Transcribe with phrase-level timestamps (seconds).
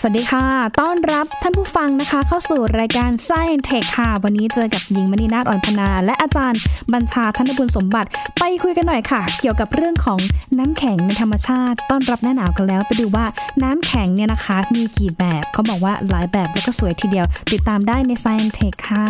[0.00, 0.46] สวัสดีค่ะ
[0.80, 6.60] ต้อนรับท่านผู้ฟังนะคะ เข้าสู่รายการ Science Tech ค่ะ วันนี้เจอกับหญิงมณีนาฏอ่อนพนา และอาจารย์
[6.94, 8.08] บัญชาธนบุญสมบัติ
[8.38, 10.18] ไปคุยกันหน่อยค่ะ เกี่ยวกับเรื่องของ
[10.58, 13.26] น้ำแข็งในธรรมชาติ ต้อนรับหน้าหนาวกันแล้ว ไปดูว่า
[13.62, 19.06] น้ำแข็งเนี่ยนะคะ มีกี่แบบ เขาบอกว่าหลายแบบแล้วก็สวยทีเดียว ติดตามได้ใน Science Tech ค่ะ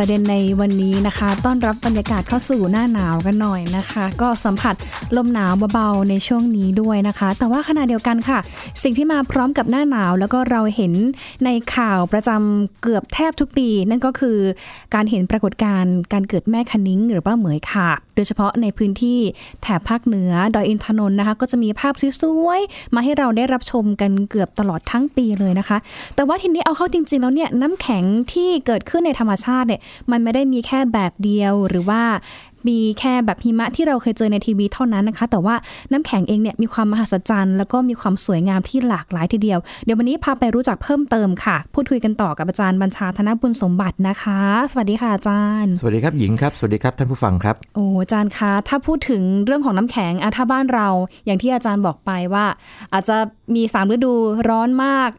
[0.00, 4.74] ประเด็นในวันนี้นะคะ ต้อนรับบรรยากาศเข้าสู่หน้าหนาวกันหน่อยนะคะ ก็สัมผัส
[5.16, 8.38] ลมหนาวเบาๆในช่วงนี้ด้วยนะคะ แต่ว่าขณะเดียวกันค่ะ
[8.82, 10.92] สิ่งที่มาพร้อมกับหน้าหนาว แล้วก็เราเห็น
[11.44, 14.38] ในข่าวประจำเกือบแทบทุกปี นั่นก็คือ
[14.94, 19.18] การเห็นปรากฏการณ์การเกิดแม่คะนิ้ง หรือว่าเหมยขาบโดยเฉพาะในพื้นที่
[19.62, 25.78] แถบภาคเหนือดอยอินทนนท์นะคะ ก็จะมีภาพสวยๆมาให้เราได้รับชมกันเกือบตลอดทั้งปีเลยนะคะ
[26.16, 29.80] แต่ว่าทีนี้เอาเข้าจริงๆแล้วเนี่ยน้ำแข็งที่เกิดขึ้นในธรรมชาติเนี่ย
[30.10, 32.02] มันไม่ได้มีแค่แบบเดียวหรือว่า
[32.68, 35.54] มีแค่แบบหิมะที่เราเคยเจอในทีวีเท่านั้นนะคะ แต่ว่า
[35.92, 50.88] น้ำแข็งเองเนี่ยมีความมหัศจรรย์ แล้วก็มีความสวยงามที่หลากหลายทีเดียว เดี๋ยววันนี้พาไปรู้จักเพิ่มเติมค่ะ พูดคุยกันต่อกับอาจารย์บัญชาธนบุญสมบัตินะคะ สวัสดีค่ะอาจารย์ สวัสดีครับหญิงครับ สวัสดีครับท่านผู้ฟังครับ โอ้อาจารย์คะ ถ้าพูดถึงเรื่องของน้ำแข็งอะถ้าบ้านเรา
[51.26, 52.44] อย่างที่อาจารย์บอกไปว่า
[52.92, 53.16] อาจจะ
[53.54, 54.12] มีสามฤดู
[54.50, 55.10] ร้อนมาก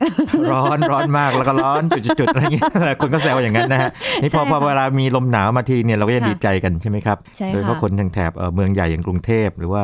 [0.51, 1.81] ร้อนร้อนมากแล้วก็ร้อน
[2.19, 2.65] จุดๆๆอะไรเงี้ย
[3.01, 3.89] คนก็แซวอย่างนั้นนะฮะ
[4.21, 9.83] นี่พอใช่พอค่ะเวลามีลมหนาวมาทีเนี่ยเราก็จะค่ะดีใจกันใช่ไหมครับใช่โดยเฉพาะค่ะคนทางแถบเอ่อเมืองใหญ่อย่างกรุงเทพหรือว่า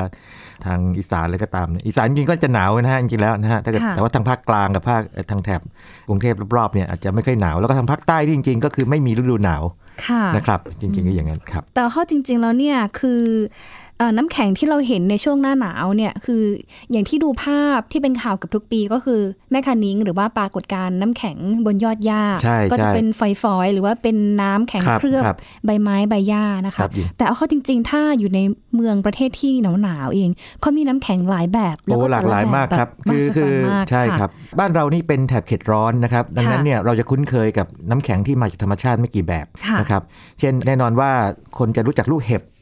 [0.65, 5.61] ทางอีสานอะไรก็ตามเนี่ยอีสานจริงๆก็จะหนาวนะฮะจริงๆแล้วนะฮะถ้าเกิดค่ะแต่ว่าทางภาคกลางกับภาคเอ่อทางแถบ
[6.07, 9.63] กรุงเทพรอบๆเนี่ยอาจจะไม่ค่อยหนาวแล้วก็ทางภาคใต้ที่จริง ๆ ก็คือไม่มีฤดูหนาว
[10.07, 13.84] ค่ะนะครับจริงๆก็อย่างนั้นครับแต่เข้าจริง ๆแล้วเนี่ยคือเอ่อ
[14.17, 16.43] น้ำแข็งที่เราเห็นในช่วงหน้าหนาวเนี่ยคือ
[16.91, 28.39] อย่างที่ดูภาพที่เป็นข่าวกับทุกปีก็คือแม่คานิงหรือว่าปรากฏการณ์น้ำแข็งบนยอดหญ้าใช่ก็จะใช่เป็นไฟฟอยหรือว่าเป็นน้ำแข็งครับเคลือบครับใบไม้ใบหญ้านะครัคะบหญิงแต่เอาเข้าจริง ๆ ถ้าอยู่ใน
[28.75, 29.51] เมืองประเทศที่
[29.83, 30.29] หนาวๆเอง
[30.61, 34.29] เขามีน้ำแข็งหลายแบบแล้วโอ้ก็หลากหลายมากครับคืคืออคืคืออมากใช่ะครับ
[34.59, 40.03] บ้านเรานี่เป็นแถบเขตร้อนนะครับดังนั้นค่ะเนี่ยเราจะคุ้นเคยกับน้ำแข็งที่มาจากธรรมชาติไม่กี่แบบค่ะนะครับ
[40.39, 41.11] เช่นแน่นอนว่า
[41.57, 42.54] คนจะรู้จักลูกเห็บอืม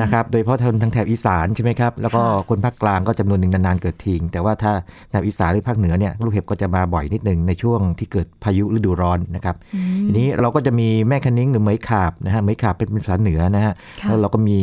[0.00, 4.72] นะครับโดยเฉพาะทางทางแถบอีสานใช่ไหมครับแล้วก็ค่ะคนภาคกลางก็จำนวนหนึ่งนานๆเกิดทิ้งแต่ว่าถ้า
[5.10, 14.58] แถบอีสานหรือภาคเหนือเนี่ยลูกเห็บก็จะมาบ่อยนิดหนึ่งในช่วงที่เกิดพายุฤดูร้อนนะครับอืมทีนี้เราก็จะมีแม่คะนิ้งหรือเหมยขาบนะฮะเหมยขาบเป็นภาษาเหนือนะฮะค่ะแล้วเราก็มี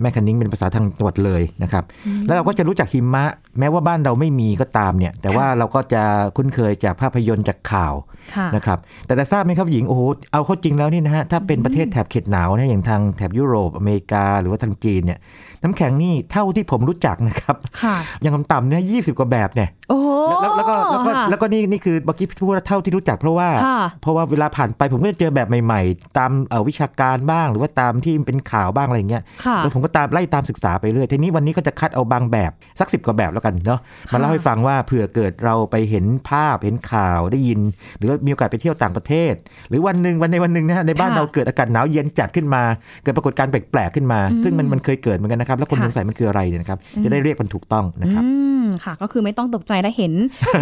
[0.00, 1.84] แม่คะนิ้งเป็นภาษาทางจังหวัดเลยนะครับ
[2.26, 3.24] แล้วเราก็จะรู้จักหิมะ
[3.58, 6.02] แม้ว่าบ้านเราไม่มีก็ตามเนี่ยแต่ว่าเราก็จะ
[6.36, 7.94] คุ้นเคยจากภาพยนตร์จากข่าว
[8.34, 15.18] ค่ะนะครับแต่แต่ทราบไหมครับหญิงโอ้โหเอาเข้าจริงแล้วนี่นะฮะถ้าเป็นประเทศแถบเขตหนาวนะอย่างทางแถบยุโรปอเมริกาหรือว่าทางจีนเนี่ย
[15.62, 20.08] น้ำแข็งนี่เท่าที่ผมรู้จักนะครับค่ะอย่างต่ำๆเนี่ยยี่สิบกว่าแบบเนี่ยโอ้โห
[20.40, 33.80] แล้วแล้วก็แล้วก็ค่ะแล้วก็นี่นี่คือเมื่อกี้พูดว่าเท่าที่รู้จักเพราะว่าค่ะเพราะว่าเวลาผ่านไปผมก็จะเจอแบบใหม่ ๆ ตามเอ่อวิชาการบ้างหรือว่าตามที่เป็นข่าวบ้างอะไรอย่างเงี้ยค่ะแล้วผมก็ตามไล่ตามศึกษาไปเรื่อยทีนี้วันนี้ก็จะคัดเอาบางแบบสักสิบกว่าแบบแล้วกันเนาะ
[34.12, 37.60] มาเล่าให้ฟังว่าเผื่อเกิดเราไปเห็นภาพเห็นข่าวได้ยิน
[37.98, 39.34] หรือว่ามีโอกาสไปเที่ยวต่างประเทศ
[39.68, 42.62] หรือวันหนึ่งวันในวันหนึ่งนะฮะในบ้านค่ะเราเกิดอากาศหนาวเย็นจัดขึ้นมา
[43.02, 48.28] เกิดปรากฏการณ์แปลกๆขึ้นมาอืมซึ่งมันมันเคยเกิดเหมือนกันนะครับแล้วคนค่ะสงสัยมันคืออะไรเนี่ยนะครับ จะได้เรียกมันถูกต้องนะครับอื
[48.62, 50.12] มค่ะ ก็คือไม่ต้องตกใจถ้าเห็น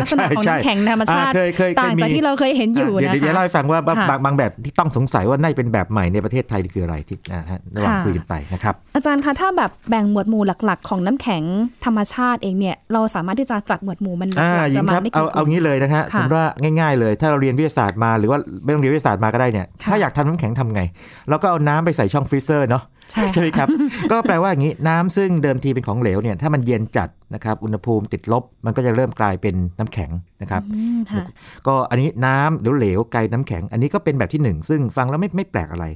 [0.00, 11.42] ลักษณะของใช่น้ำแข็งธรรมชาติอ่าเคยเคยเคยต่างจากมีที่เราเคยเห็นอยู่เดี๋ยวนะเดี๋ยวคะเล่าให้ฟังว่าบางค่ะบางบางแบบที่ต้องสงสัยว่าน่าจะเป็นแบบใหม่ในประเทศไทยนี่คืออะไรที่นะฮะระหว่างค่ะคุยกันไปนะครับ อาจารย์คะถ้าแบบแบ่งหมวดหมู่หลัก ๆ ของน้ำแข็ง
[11.84, 16.46] ธรรมชาติเองเนี่ยเราสามารถที่จะจัดหมวดหมู่มันหลัอ่ากๆยิปงระมาคณรับได้เอากี่กเอาลุ่มงี้เลยนะฮะค่ะสมมติว่า
[16.80, 20.82] ง่าย ๆ เลย ถ้าเราเรียนวิทยาศาสตร์มาหรือว่าไม่ต้องเรียนวิทยาศาสตร์มาก็ได้เนี่ยค่ะถ้าอยากทำน้ำแข็งทำไง
[21.28, 22.82] เราก็เอาน้ำไปใส่ช่อง freezer เนาะ
[23.12, 23.68] ใช่ค่ะใช่ไหมครับ
[24.12, 30.10] ก็แปลว่าอย่างนี้น้ำซึ่งเดิมทีเป็นของเหลวเนี่ยถ้ามันเย็นจัดนะครับอุณหภูมิติดลบ มันก็จะเริ่มกลายเป็นน้ำแข็ง
[30.42, 31.24] นะครับอืมค่ะ
[31.66, 35.86] ก็อันนี้น้ำหรือเหลวกลายน้ำแข็ง อันนี้ก็เป็นแบบที่หนึ่งซึ่งฟังแล้วไม่ไม่แปลกอะไร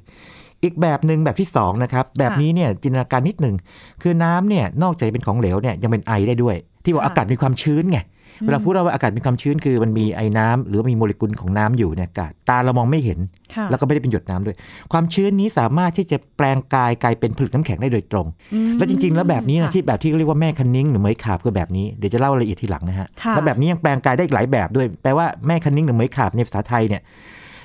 [0.65, 3.57] อีกแบบหนึ่งแบบที่สองนะครับแบบนี้เนี่ยจินตนาการนิดหนึ่ง
[4.03, 7.99] คือน้ำเนี่ยนอกจากจะเป็นของเหลวเนี่ยยังเป็นไอได้ด้วย ที่ว่าค่ะอากาศมีความชื้นไง
[8.47, 13.19] เวลาพูดว่าอากาศมีความชื้นคือมันมีไอ้น้ำหรือว่ามีโมเลกุลของน้ำอยู่ในอากาศตาเรามองไม่เห็น
[13.55, 14.57] ค่ะแล้วก็ไม่ได้เป็นหยดน้ำด้วย
[14.93, 27.03] ความชื้นนี้สามารถที่จะแปลงกายกลายเป็นผลึกน้ำแข็งได้โดยตรงอืมแล้วจริง ๆ แล้วแบบนี้นะค่ะที่แบบที่เรียกว่าแม่คันนิ้งหรือเหมยขาบคือแบบนี้เดี๋ยวจะเล่ารายละเอียดทีหลังนะฮะค่ะแล้วแบบนี้ยังแปลงกายได้อีกหลายแบบด้วยแปลว่าแม่คันนิ้งหรือเหมยขาบในภาษาไทยเนี่ย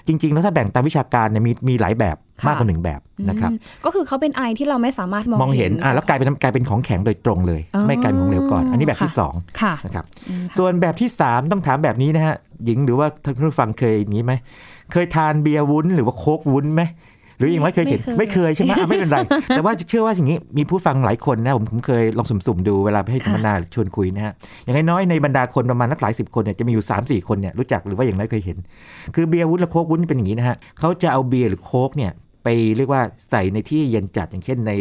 [0.07, 2.99] จริง ๆ แล้วถ้าแบ่งตามวิชาการเนี่ยมีมีหลายแบบค่ะมากกว่าหนึ่งแบบ
[3.29, 14.33] นะครับอืมก็คือเขาเป็นไอที่เราไม่สามารถมองมองเห็นอะแล้วกลายเป็นกลายเป็นของแข็งโดยตรงเลยอ๋อไม่กลายเป็นของเหลวก่อน อันนี้แบบที่ค่ะสองค่ะนะครับอืมส่วนแบบที่ 3 ต้องถามแบบนี้นะฮะหญิงหรือว่าท่านผู้ฟังเคยอย่างนี้ไหม
[14.91, 16.81] เคยทานเบียร์วุ้นหรือว่าโค้กวุ้นไหม
[17.37, 19.17] หรืออย่างไรเคยเห็นไม่ไม่เคเคยยใช่ไหมอะไม่เป็นไร
[19.49, 28.57] แต่ว่าเชื่อว่าอย่างนี้มีผู้ฟังหลายคนนะผมผมเคยลองสุ่มๆดูเวลาไปให้สัมมนาหรือชวนคุยนะฮะอย่างน้อยๆในบรรดาคนประมาณนักหลายสิบคนเนี่ยจะมีอยู่3ามสี่คนเนี่ยรู้จักหรือว่าอย่างไรเคยเห็น
[29.15, 32.11] คือเบียร์วุ้นและโค้กวุ้นเป็นอย่างนี้นะฮะเขาจะเอาเบียร์หรือโค้กเนี่ย
[32.47, 34.71] ไปเรียกว่าใส่ในที่เย็นจัดอย่างเช่นใน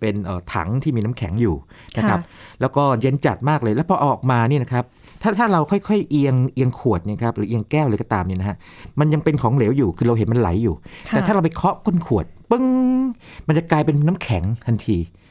[0.00, 1.54] เป็นเอ่อถังที่มีน้ำแข็งอยู่
[1.98, 2.20] นะครับ
[2.60, 4.84] แล้วก็เย็นจัดมากเลย แล้วพอเอาออกมาเนี่ยนะครับ
[5.22, 8.56] ถ้าถ้าเราค่อยๆเอียงเอียงขวดเนี่ยครับหรือเอียงแก้วหรือก็ตามเนี่ยนะฮะ
[9.00, 10.74] มันยังเป็นของเหลวอยู่คือเราเห็นมันไหลอยู่
[11.08, 12.64] ค่ะแต่ถ้าเราไปเคาะก้นขวดปึ้ง
[13.46, 15.21] มันจะกลายเป็นน้ำแข็งทันทีอ๋อ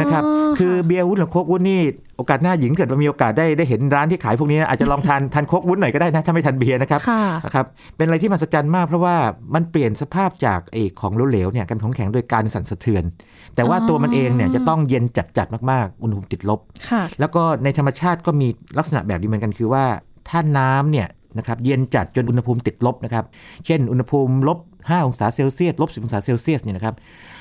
[0.00, 0.22] นะครับ
[0.58, 1.80] คือเบียร์วุ้นหรือโค้กวุ้นนี่
[2.16, 7.66] โอกาสหน้าหญิงเกิดมามีโอกาสได้ได้เห็นร้านที่ขายพวกนี้นะอาจจะลองทานทานโค้กวุ้นหน่อยก็ได้นะถ้าไม่ทานเบียร์นะครับค่ะนะครับ
[7.96, 9.16] เป็นอะไรที่มหัศจรรย์มากเพราะว่า
[9.54, 13.04] มันเปลี่ยนสภาพจากไอ้ของเหลวๆเนี่ยกันของแข็งโดยการสั่นสะเทือน
[13.54, 16.60] แต่ว่าอ๋อตัวมันเองเนี่ยจะต้องเย็นจัดๆมากๆ อุณหภูมิติดลบ
[16.90, 18.48] ค่ะแล้วก็ในธรรมชาติก็มี
[18.78, 19.84] ลักษณะแบบนี้เหมือนกันคือว่า
[20.28, 21.08] ถ้าน้ำเนี่ย
[21.38, 23.24] นะครับเย็นจัดจนอุณหภูมิติดลบนะครับ
[23.66, 24.58] เช่น อุณหภูมิลบ
[24.90, 26.94] 5 องศาเซลเซียสลบ10 องศาเซลเซียสเนี่ยนะครับ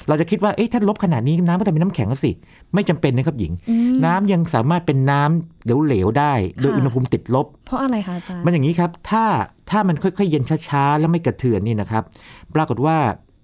[0.08, 2.32] เราจะคิดว่าเอ๊ะถ้าลบขนาดนี้น้ำก็ต้องเป็นน้ำแข็งแล้วสิ
[2.74, 9.24] ไม่จำเป็นนะครับหญิงอืมน้ำยังสามารถเป็นน้ำเหลวๆได้ โดยค่ะอุณหภูมิติดลบ เพราะอะไรคะอาจารย์มันอย่างนี้ครับ ถ้า
[9.70, 12.04] ถ้ามันค่อยๆเย็นช้าๆ แล้วไม่กระเทือนนี่นะครับ
[12.56, 12.98] ปรากฏว่า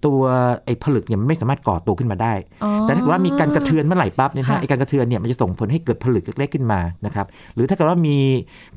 [0.06, 0.20] ตัว
[0.64, 2.32] ไอ้ผลึกเนี่ยมันไม่สามารถก่อตัวขึ้นมาได้
[2.64, 8.16] อ๋อแต่ถ้าเกิดว่ามีการกระเทือนเมื่อไหร่ปั๊บเนี่ยนะค่ะฮะไอ้การกระเทือนเนี่ยมันจะส่งผลให้เกิดผลึกเล็กๆขึ้นมานะครับหรือถ้าเกิดว่ามี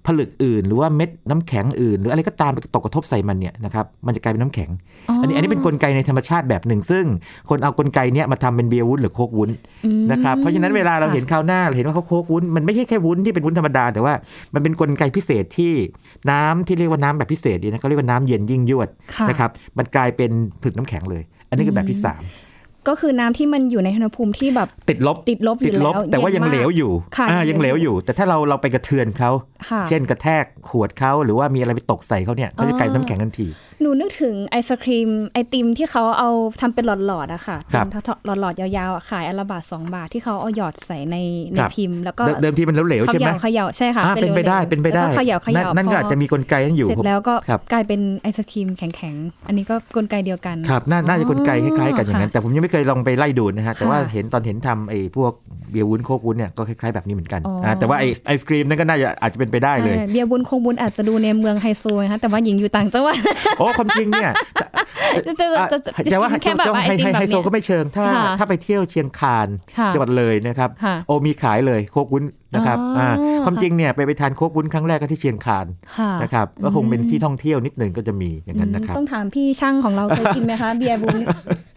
[0.06, 4.70] ผลึกอื่น หรือว่าเม็ดน้ำแข็งอื่น หรืออะไรก็ตามไปตกกระทบใส่มันเนี่ยนะครับมันจะกลายเป็นน้ำแข็ง
[5.22, 7.06] อันนี้อันนี้เป็นกลไกในธรรมชาติแบบหนึ่ง ซึ่ง
[7.50, 9.50] คนเอากลไกเนี้ยมาทำเป็นเบียร์วุ้นหรือโคกวุ้น
[9.86, 14.14] อืมนะครับเพราะฉะนั้นเวลาเราเห็นค่ะคราวหน้าเราเห็นว่าเขาโคกวุ้นมันไม่ใช่แค่วุ้นที่เป็นวุ้นธรรมดาแต่ว่า
[14.54, 15.74] มันเป็นกลไกพิเศษที่
[16.32, 20.32] น้ำที่เรียกว่าน้ำแบบพิเศษดีนะเขาเรียกว่าน้ำเย็นยิ่งยวดค่ะนะครับมันกลายเป็น
[20.62, 21.15] ผลึกน้ำแข็งเลย
[21.56, 22.22] อันนี้คือแบบที่สาม
[22.88, 29.32] ก็คือน้ำที่มันอยู่ในอุณหภูมิที่แบบติดลบติดลบอยู่ติดลบแล้วแต่ว่ายังเย็นมากเหลวอยู่ค่ะอ่ายัยังงเหเหลลววอยู่ แต่ถ้าเราเราไปกระเทือนเขา
[29.70, 33.48] ค่ะเช่นกระแทกขวดเขาหรือว่ามีอะไรไปตกใส่เขาเนี่ยเขาจะกลายเป็นน้ำแข็งทันที
[33.82, 36.30] หนูนึกถึงไอศครีมไอติมที่เขาเอา
[36.62, 41.18] ทำเป็นหลอดๆอะค่ะครับเป็นหลอดๆยาวๆอะขายอันละบาทสองบาทที่เขาเอาหยอดใส่ใน
[41.54, 55.32] ในครับพิมพ์แล้วก็เดิมเดิมทีมันเหลวๆเขใช่ไหมย่าเขย่าใช่ค่ะอ่าเป็นไปได้เป็นไปได้แล้วก็เขย่าเขนั่นย่านั่นก็อาจจะมีกลไกนั้นอยู่เสร็ผมจแล้วก็ครับกลายเป็นไอศครีมแข็งๆอันนี้ก็กลไกเดียวกันครับน่าน่าจะกลไกคล้ายๆกันอย่างนั้นค่ะแต่ผมยังไม่เคยลองไปไล่ดูนะฮะ แต่ว่าค่ะเห็นตอนเห็นทำไอ้พวก
[55.72, 63.18] เบียร์วุ้นโคกวุ้นเนี่ยก็คล้ายๆแบบนี้เหมือนกันอ๋ออ่าแต่ว่าไอ้ไอศครีมนั่นก็น่าจะอาจจะเป็นไปได้เลยใช่เบียร์บุญคงบุญอาจจะดูในเมืองไฮโซนะคะแต่ว่าหญิงอยู่ต่างจังหวัด
[63.58, 64.32] โอ้ความจริงเนี่ย
[65.26, 72.26] จะจะอะจะจะจะว่ากินแค่แบบจะว่าไอไฮติมไฮแบบไฮโซเนี้ยก็ไม่เชิงถ้าค่ะถ้าไปเที่ยวเชียงคานค่ะจังหวัดเลยนะครับค่ะโอมีขายเลยโคกวุ้น
[72.56, 73.10] นะครับอ๋ออ่า
[73.46, 81.18] ความค่ะจริงเนี่ยไปไปทานโคกวุ้นครั้งแรกก็ที่เชียงคานค่ะนะครับก็คงเป็นที่ท่องเที่ยวนิดหนึ่งก็จะมีอย่างนั้นนะครับต้องถามพี่ช่างของเราเคยกินไหมคะเบียร์บุญ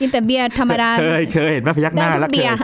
[0.00, 2.56] กินแต่เบียร์ธรรมดาเคยเคยเห็นไหมพยักหน้าได้ทุกแล้วเคเบียยร์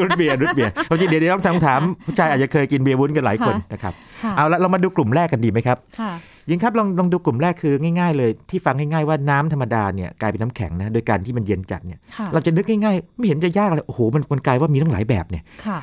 [0.00, 6.12] รุ่นเบียร์รุ่นเบียร์ความจริงเดี๋ยวเดี๋ยวต้องถามถามผู้ชายอาจจะเคยกินเบียร์วุ้นกันหลายคนค่ะนะครับค่ะเอาละเรามาดูกลุ่มแรกกันดีไหมครับค่ะ
[6.50, 15.78] ยิงครับลองลองดูกลุ่มแรกคือง่ายๆเลยที่ฟังง่ายๆว่าน้ำธรรมดาเนี่ยกลายเป็นน้ำแข็งนะโดยการที่มันเย็นจัดเนี่ยค่ะเราจะนึกง่ายๆ ไม่เห็นจะยากเลยโอ้โหมันมันกลายว่ามีตั้งหลายแบบเนี่ยค่ะ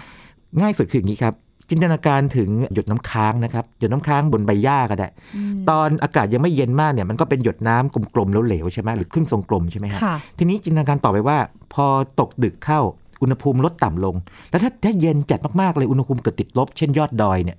[0.61, 1.33] ง่ายสุดคืออย่างนี้ครับ
[1.71, 11.37] จินตนาการถึงหยดน้ำค้างนะครับหยดน้ำค้างบนใบหญ้าก็ได้อืมตอนอากาศยังไม่เย็นมากเนี่ยมันก็เป็นหยดน้ำกลมๆแล้วเหลวๆใช่ไหมหรือครึ่งทรงกลมใช่ไหมฮะค่ะทีนี้จินตนาการต่อไปว่า
[11.73, 11.85] พอ
[12.19, 12.79] ตกดึกเข้า
[13.21, 14.15] อุณหภูมิลดต่ำลง
[14.49, 17.57] แล้วถ้าถ้าเย็นจัดมากๆเลยอุณหภูมิเกิดติดลบ เช่นยอดดอยเนี่ย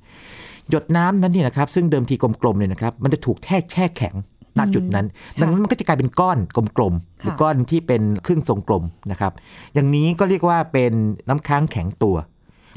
[0.70, 4.14] หยดน้ำนั้นเนี่ยนะครับซึ่งเดิมทีกลมๆเนี่ยนะครับมันจะถูกแท่แช่แข็ง
[4.58, 5.06] ณจุดนั้น
[5.36, 6.38] ค่ะดังนั้นมันก็จะกลายเป็นก้อน
[6.76, 9.32] กลมๆหรือค่ะก้อนที่เป็นครึ่งทรงกลมนะครับ
[9.74, 10.92] อย่างนี้ก็เรียกว่าเป็น
[11.28, 12.16] น้ำค้างแข็งตัว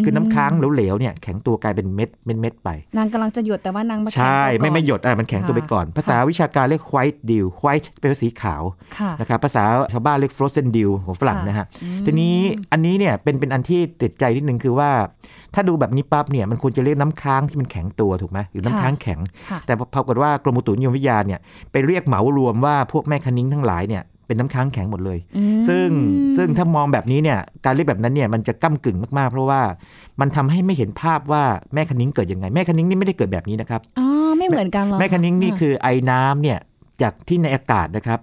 [0.03, 8.63] คือน้ำค้างเหลวๆเนี่ยแข็งตัวกลายเป็นเม็ดเม็ดเม็ดๆไป นางกำลังจะหยุดแต่ว่านางมาแข็งใช่ตัวก่อนไม่ไม่หยดอะมันแข็งตัวไปก่อน ภาษาวิชาการเรียก white dew white เป็นสีขาว
[8.97, 12.35] ค่ะนะครับภาษาชาวบ้านเรียก frozen dew ของฝรั่งค่ะนะฮะอืมทีนี้
[12.71, 14.89] อันนี้เนี่ยเป็นเป็นอันที่ติดใจนิดนึงคือว่า
[15.53, 19.19] ถ้าดูแบบนี้ปั๊บเนี่ยมันควรจะเรียกน้ำค้างที่มันแข็งตัวถูกไหมหรือน้ำค้างแข็ง
[19.51, 21.39] ค่ะแต่ปรากฏว่ากรมอุตุนิยมวิทยาเนี่ย
[21.71, 25.87] ไปเรียกเหมารวมว่าพวกแม่คณิ้งทั้งหลายเนี่ย เป็นน้ำค้างแข็งหมดเลยอืมซึ่ง
[26.37, 29.61] ซึ่งถ้ามองแบบนี้เนี่ยการเรียกแบบนั้นเนี่ยมันจะก้ากึ่งมากๆ เพราะว่า
[30.21, 36.59] มันทำให้ไม่เห็นภาพว่าแม่คณิ้งเกิดยังไง แม่คณิ้งนี่ไม่ได้เกิดแบบนี้นะครับอ๋อไม่เหมือนกันหรอแม่คณิ้งนี่คคือไอน้ำเนี่ย
[37.01, 38.19] จากที่ในอากาศนะครับ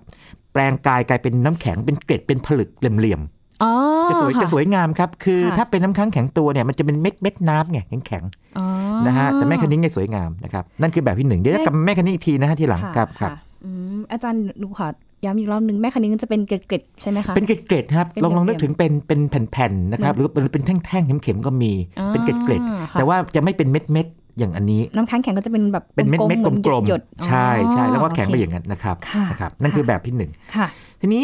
[0.53, 3.23] แปลงกายกลายเป็นน้ำแข็งเป็นเกล็ดเป็นผลึกเหลี่ยม
[3.63, 8.25] อ๋อๆจะสวยค่จะสวยงามครับ คือค่ะถ้าเป็นน้ำค้างแข็งตัวเนี่ยมันจะเป็นเม็ดเม็ดน้ำไงแข็ง
[8.59, 14.87] อ๋อๆนะฮะแต่แม่คะนิ้งเนี่ยสวยงามนะครับนั่นคือแบบที่หนึ่งเดี๋ยวจะกลับมาแม่คะนิ้งอีกทีนะฮะทีหลังะครับครับะอืมอาจารย์หนูขอ
[15.25, 19.21] ย้ำอีกรอบหนึ่งแม่คะนิ้งจะเป็นเกล็ดๆใช่ไหมคะเป็นเกล็ดๆครับเป็นลองลองเหลี่นึยกมถึงเป็นเป็น
[19.53, 30.67] แผ่นๆนะครับเหหมืรืออนเป็นเป็นแท่งๆเข็มๆก็มีอ่าเป็นเกล็ดค่ะๆแต่ว่าจะไม่เป็นเม็ดๆอย่างอันนี้น้ำค้างแข็งก็จะเป็นแบบเป็นเม็ดเม็ดๆกลมหยดๆๆใช่ใช่แล้วก็แข็งไปโเคอย่างนั้นนะครับค่ะนะครับนั่นคือแบบที่หนึ่งค่ะ
[31.01, 31.23] ทีนี้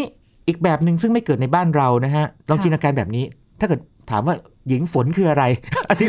[0.48, 3.24] อีกแบบหนึ่งซึ่งไม่เกิดในบ้านเรานะฮะลองค่ะจินตนาการแบบนี้
[3.60, 4.34] ถ้าเกิดถามว่า
[4.68, 5.44] หญิงฝนคืออะไร
[5.88, 6.08] อันนี้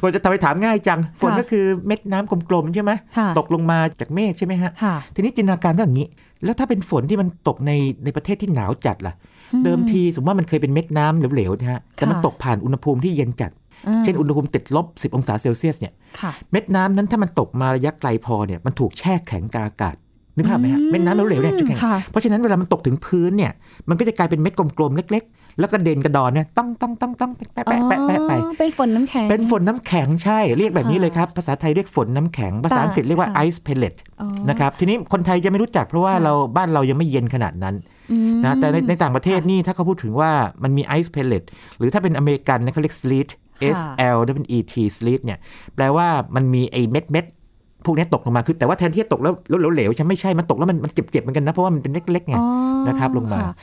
[0.00, 6.06] ผมจะทำให้ถามง่ายจัง ฝนก็คือเม็ดน้ำกลมๆใช่ไหมค่ะตกลงมาจากเมฆใช่ไหมฮะค่ะทีนี้จินตนาการว่าอย่างนี้
[6.44, 7.72] แล้วถ้าเป็นฝนที่มันตกใน
[8.04, 9.14] ในประเทศที่หนาวจัดล่ะ
[9.64, 13.50] เดิมทีสมมติว่ามันเคยเป็นเม็ดน้ำเหลวๆนะฮะแต่มันค่ะตกผ่านอุณหภูมิที่เย็นจัด
[13.88, 19.96] อืมเช่นอุณหภูมิติดลบ 10 องศาเซลเซียสเนี่ยค่ะเม็ดน้ำนั้นถ้ามันตกมาระยะไกลพอเนี่ยมันถูกแช่แข็งกลางอากาศ
[20.36, 23.52] นึกภาพไหมฮะเม็ดน้ำเหลวๆเนี่ยจุดแข็งค่ะเพราะฉะนั้นเวลามันตกถึงพื้นเนี่ย
[23.88, 37.74] มันก็จะกลายเป็นเม็ดกลมๆ เล็ก ๆ แล้วก็เด่นกระดอนเนี่ยต้องต้องต้องต้องแปะแปะแปะแปะไปอ๋อเป็นฝนน้ำแข็ง เป็นฝนน้ำแข็งใช่ เรียกแบบนี้เลยครับ ภาษาไทยเรียกฝนน้ำแข็ง ภาษาอังกฤษเรียกว่าค่ะ ice pellet อ๋อนะครับ ทีนี้คนไทยจะไม่รู้จักเพราะว่าค่ะเราบ้านเรายังไม่เย็นขนาดนั้น
[38.12, 40.30] อืมนะ แต่ในในต่างประเทศนี่ถ้าเขาพูดถึงว่า
[40.62, 41.44] มันมี ice pellet
[41.78, 43.28] หรือถ้าเป็นอเมริกันนะเขาเรียก sleet
[43.62, 43.80] ค่ะ S
[44.16, 45.38] L W E T sleet เนี่ย
[45.74, 47.35] แปลว่ามันมีไอ้เม็ดเม็ดๆ
[47.86, 52.46] พวกนี้ตกลงมาคือแต่ว่าแทนที่จะตกแล้วแล้วเหลวๆใช่ไม่ใช่มันตกแล้วมันมันเจ็บๆเหมือนกันนะเพราะว่ามันเป็นเล็กๆไงอ๋อ
[52.88, 53.54] นะครับลงมาค่ะ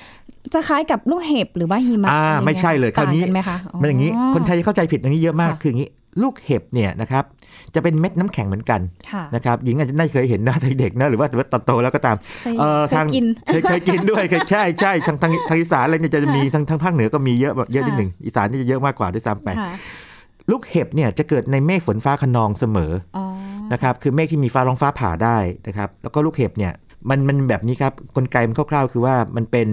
[0.54, 5.90] จะคล้ายกับลูกเห็บหรือว่าหิมะอ่าอะรไม่ใช่เลยคราวนี้ต่งกัไหมคะมันอย่างนี้คนไทยจะเข้าใจผิดอย่างนี้เยอะมากค่ะคืออย่างนี้
[6.24, 7.24] ลูกเห็บเนี่ยนะครับ
[7.76, 19.72] จะเป็นเม็ดน้ำแข็งเหมือนกันค่ะนะครับหญิงอาจจะได้เคยเห็นนะตอนเด็กนะหรือว่าแต่ว่าตอนโตแล้วก็ตามเคยเออเคยทางกินเคยเคยกินด้วยเคยใช่ใช่ทางทางทางอีสานอะไรเนี่ยจะมีทางทางภาคเหนือก็มีเยอะแบบเยอะนิดหนึ่งอีสานนี่จะเยอะมากกว่าด้วยซ้ำไปค่ะ
[20.52, 23.26] ลูกเห็บเนี่ยจะเกิดในเมฆฝนฟ้าขนองเสมออ๋อ
[23.74, 25.38] นะครับคือเมฆที่มีฟ้าร้องฟ้าผ่าได้
[25.68, 26.74] นะครับแล้วก็ลูกเห็บเนี่ย
[27.10, 29.68] มันมันแบบนี้ครับกลไกมันคร่าวๆ คือว่ามันเป็น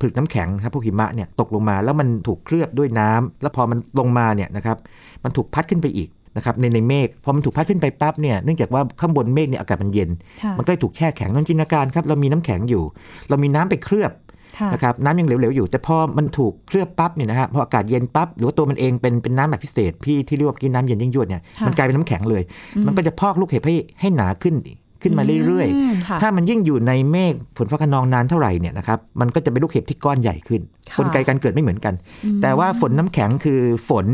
[0.00, 4.76] ผลึกน้ำแข็งครับพวกหิมะเนี่ยตกลงมาแล้วมันถูกเคลือบด้วยน้ำแล้วพอมันลงมาเนี่ยนะครับ
[5.24, 10.10] มันถูกพัดขึ้นไปอีกนะครับในในเมฆพอมันถูกพัดขึ้นไปปั๊บเนี่ยเนื่องจากว่าข้างบนเมฆเนี่ยอากาศมันเย็น
[10.42, 12.82] ค่ะมันก็เลยถูกแช่แข็งนั่นจินตนาการครับเรามีน้ำแข็งอยู่
[13.28, 14.23] เรามีน้ำไปเคลือบค่ะ
[14.72, 22.42] นะครับน้ำยังเหลวๆอยู่ แต่พอมันถูกเคลือบปั๊บเนี่ยนะฮะพออากาศเย็นปั๊บหรือว่าตัวมันเองเป็นเป็นน้ำแบบพิเศษพี่ที่เรียกว่ากินน้ำเย็นยิ่งยวดเนี่ยค่ะมันกลายเป็นน้ำแข็งเลย
[22.86, 24.54] มันก็จะพอกลูกเห็บให้ให้หนาขึ้น
[25.02, 31.94] ขึ้นมาเรื่อยมค่ะๆถ้ามันยิ่งอยู่ในเมฆฝนฟ้าขนองนานเท่าไหร่เนี่ยนะครับ มันก็จะเป็นลูกเห็บที่ก้อนใหญ่ขึ้นค่ะกลไกการเกิดไม่เหมือนกัน
[32.42, 34.06] แต่ว่าฝนน้ำแข็งคือฝน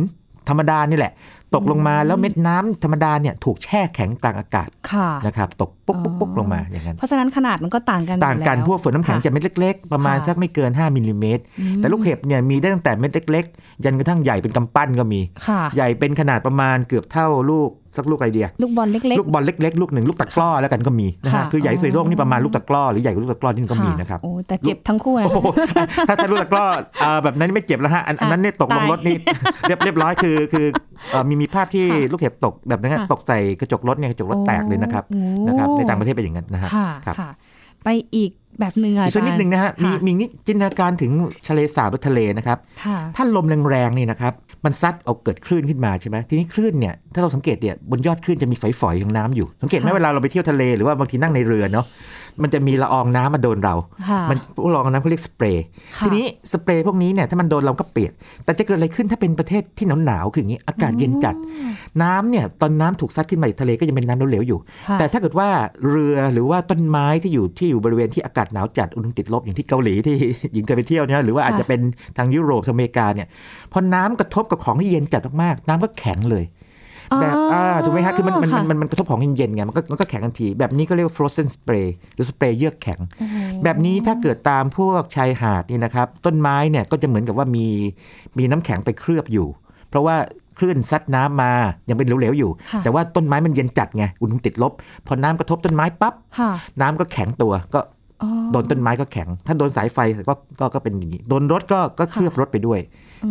[0.49, 1.13] ธรรมดานี่แหละ
[1.55, 11.43] ตกลงมาแล้วเม็ดน้ำธรรมดาเนี่ยถูกแช่แข็งกลางอากาศค่ะนะครับตกปุ๊กปุ๊กปุ๊กลงมาอย่างนั้นเพราะฉะนั้นขนาดมันก็ต่างกันต่างกันอยู่แล้พวกฝนน้ำแข็งค่ะจะเม็ดเล็ก ๆ ประมาณค่ะสักไม่เกิน 5มิลลิเมตร
[11.77, 25.47] แต่ลูกเห็บเนี่ยมีได้ตั้งแต่เม็ดเล็ก ๆ ยันกระทั่งใหญ่เป็นกำปั้นก็มีค่ะใหญ่เป็นขนาดประมาณเกือบเท่าลูกสักลูกไอเดีย ลูกบอลเล็กลูกบอลเล็กๆลูกหนึ่งลูกตะกร้อแล้วกันก็มีนะฮะค่ะคือใหญ่สุดในโลกนี่อ๋อประมาณลูกตะกร้อหรือใหญ่กว่าลูกตะกร้อนี่ก็มีๆนะครับโอ้แต่เจ็บทั้งคู่นะโอ้โห
[26.09, 26.67] ถ้าถ้าลูกตะกร้อ
[27.03, 29.17] อ่าแบบนั้นไม่เจ็บแล้วฮะอันอันนั้นเนี่ยตกลงตายรถนี่
[29.63, 30.67] เรียบเรียบร้อยคือคือ
[31.11, 37.31] เอ่อมีมีภาพที่ค่ะลูกเห็บตกแบบนั้นค่ะตกใส่กระจกรถเนี่ยกระจกรถแตกเลยนะครับโอ้นะครับในต่างประเทศเป็นอย่างนั้นนะฮะค่ะครับค่ะ
[37.85, 38.31] ไปอีก
[38.61, 41.13] แบบหนึ่งอะอีกสักนิดหนึ่งนะฮะมีค่มีนิดจินตนาการถึง
[41.49, 44.33] ทะเลสาบหรือทะเลนะครับค่ะถ้าลมแรงๆนี่นะครับ
[44.65, 51.87] มันซัดเอาเกิดคลื่นขึ้นมาใช่ไหมทีนี้คลื่นเนี่ยถ้าเราสังเกตเนี่ยบนยอดคลื่นจะมีฝอยๆของน้ำอยู่ สังเกตไหมค่ะเวลาเราไปเที่ยวทะเลหรือว่าบางทีนั่งในเรือเนาะ
[52.43, 53.75] มันจะมีละอองน้ำมาโดนเรา
[54.09, 55.65] ค่ะมันพวกละอองน้ำเขาเรียกสเปรย์
[55.97, 58.13] ค่ะทีนี้สเปรย์พวกนี้เนี่ยถ้ามันโดนเราก็เปียก
[58.45, 61.35] แต่จะเกิดอะไรขึ้นถ้าเป็นประเทศที่หนาวๆคืออย่างนี้อากาศเย็นจัด
[62.03, 65.49] น้ำเนี่ยตอนน้ำถูกซัดขึ้นมาจากทะเลก็ยังเป็นน้ำเหลวๆอยู่ค่ะแต่ถ้าเกิดว่า
[65.89, 70.17] เรือหรือว่าต้นไม้ที่อยู่ที่อยู่บริเวณที่อากาศหนาวจัดอุณหภูมิติดลบอย่างที่เกาหลีที่
[70.53, 71.81] หญิงเคยไปเที่ยวเนี่ยหรือว่าอาจจะเป็น
[72.17, 73.27] ทางยุโรปทางอเมริกาเนี่ย
[73.73, 76.47] พอน้ำกระทบกับของที่เย็นจัดมากๆน้ำก็แข็งเลย
[77.23, 87.67] แบบอ่าถูกไหมฮะคือมันมันมันมันมันกระทบของเย็นๆไงมันก็มันก็แข็งทันที แบบนี้ก็เรียกว่า frozen spray หรือสเปรย์เยือกแข็งโอ้โหแบบนี้ถ้าเกิดตามพวกชายหาดนี่นะครับ ต้นไม้เนี่ยก็จะเหมือนกับว่ามี
[88.39, 89.47] มีน้ำแข็งไปเคลือบอยู่
[89.89, 90.17] เพราะว่า
[90.59, 91.53] คลื่นซัดน้ำมา
[91.89, 94.73] ยังเป็นเหลวๆอยู่ค่ะแต่ว่าต้นไม้มันเย็นจัดไงอุณหภูมิติดลบ
[95.07, 98.00] พอน้ำกระทบต้นไม้ปั๊บค่ะน้ำก็แข็งตัวก็อ๋อ
[98.53, 99.99] โดนต้นไม้ก็แข็ง ถ้าโดนสายไฟ
[100.29, 102.81] ก็ก็ก็เป็นอย่างนี้ โดนรถก็ก็เคลือบรถไปด้วย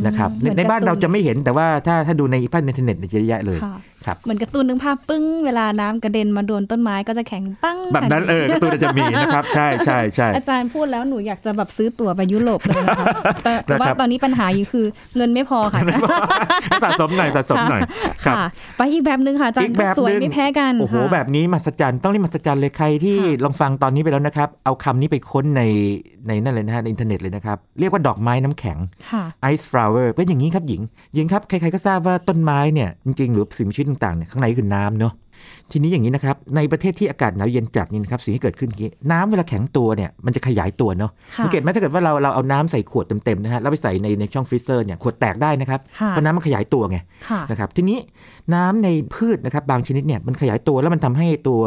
[0.05, 3.59] นะครับในเหมือนในบ้านการ์ตูนเราจะไม่เห็นแต่ว่าถ้าถ้าดูในภาพในอินเทอร์เน็ตเนี่ยเยอะแยะเลย
[4.09, 13.05] ค่ะครับเหมือนการ์ตูนนึกภาพปึ้งเวลาน้ำกระเด็นมาโดนต้นไม้ก็จะแข็งปั้งแบบนั้นเออการ์ตูนจะมีนะครับ ใช่ใช่ใช่อาจารย์พูดแล้วหนูอยากจะแบบซื้อตั๋วไปยุโรปเลยนะคะ
[13.43, 14.85] แต่แต่ว่านะครับตอนนี้ปัญหาอยู่คือ
[15.15, 15.79] เงินไม่พอค่ะ
[16.83, 17.81] สะสมหน่อยสะสมหน่อย
[18.25, 18.45] ครับค่ะ
[18.77, 25.61] ไปอีกแบบหนึ่งค่ะอาจารอีย์กแบบก็สวยหนึ่งไม่แพ้กันโอ้โหค่ะแบบนี้มหัศจรรย์ต้องเรียกมหัศจรรย์เลยใครที่ค่ะลองฟังตอนนี้ไปแล้วนะครับ เอาคำนี้ไปค้นใน
[26.27, 28.77] ในนั่นเลยนะฮะในอินเทอร์เน็ตเลยนะครับ เรียกว่าดอกไม้น้ำแข็ง
[29.09, 30.81] ค่ะ ice flower เป็นอย่างนี้ครับหญิง
[31.15, 35.13] หญิงครับ ใครๆก็ทราบว่าต้นไม้เนี่ย จริงๆ หรือสิ่งมีชีวิตต่างๆเนี่ยข้างในคือน้ำเนาะ
[35.71, 47.97] ทีนี้อย่างนี้นะครับ ในประเทศที่อากาศหนาวเย็นจัดนี่นะครับสิ่งที่เกิดขึ้นคือน้ำเวลาแข็งตัวเนี่ยมันจะขยายตัวเนาะค่ะสังเกตไหมถ้าเกิดว่าเราเราเอาน้ำใส่ขวดเต็มๆนะฮะแล้วไปใส่ในในช่อง freezer เนี่ยขวดแตกได้นะครับค่ะเพราะน้ำมันขยายตัวไงค่ะนะครับทีนี้
[48.53, 51.59] น้ำในพืชนะครับบางชนิดเนี่ยมันขยายตัวแล้วมันทำให้ตัว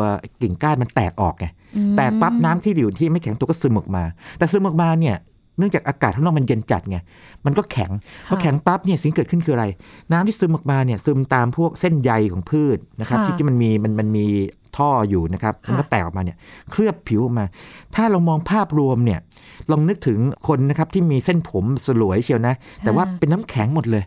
[0.43, 4.05] กิ่งก้านมันแตกออกไงอืมแตกปั๊บน้ำที่อยู่ที่ไม่แข็งตัวก็ซึมออกมา
[4.39, 6.99] แต่ซึมออกมาเนี่ยเนื่องจากอากาศข้างนอกมันเย็นจัดไง
[7.47, 7.91] มันก็แข็ง
[8.29, 9.67] พอแข็งปั๊บเนี่ยสิ่งที่เกิดขึ้นคืออะไร
[10.13, 14.27] น้ำที่ซึมออกมาเนี่ยซึมตามพวกเส้นใยของพืชนะครับค่ะที่ที่มันมีมันมันมี
[14.77, 16.37] ท่ออยู่นะครับค่ะมันก็แตกออกมาเนี่ย
[16.71, 17.45] เคลือบผิวออกมา
[17.95, 19.21] ถ้าเรามองภาพรวมเนี่ย
[19.71, 20.19] ลองนึกถึง
[20.49, 22.55] คนนะครับที่มีเส้นผมสลวยเชียวนะ
[22.85, 24.05] แต่ว่าเป็นน้ำแข็งหมดเลย